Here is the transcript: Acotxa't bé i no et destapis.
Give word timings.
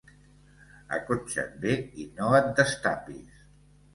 Acotxa't 0.97 1.51
bé 1.65 1.75
i 2.03 2.07
no 2.19 2.31
et 2.39 2.49
destapis. 2.61 3.39